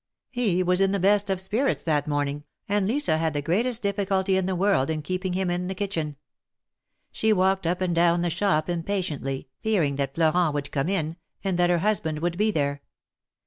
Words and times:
He 0.31 0.63
was 0.63 0.81
in 0.81 0.93
the 0.93 0.99
best 0.99 1.29
of 1.29 1.39
spirits 1.39 1.83
that 1.83 2.07
morning, 2.07 2.43
and 2.67 2.87
Lisa 2.87 3.19
had 3.19 3.33
the 3.33 3.41
greatest 3.43 3.83
difficulty 3.83 4.35
in 4.35 4.47
the 4.47 4.55
world 4.55 4.89
in 4.89 5.03
keeping 5.03 5.33
him 5.33 5.51
in 5.51 5.67
the 5.67 5.75
kitchen. 5.75 6.15
She 7.11 7.31
walked 7.31 7.67
up 7.67 7.81
and 7.81 7.93
down 7.93 8.23
the 8.23 8.31
shop 8.31 8.67
impatiently, 8.67 9.47
fearing 9.61 9.97
that 9.97 10.15
Florent 10.15 10.55
would 10.55 10.71
come 10.71 10.89
in, 10.89 11.17
and 11.43 11.59
that 11.59 11.69
her 11.69 11.77
husband 11.77 12.17
would 12.17 12.35
be 12.35 12.49
there. 12.49 12.81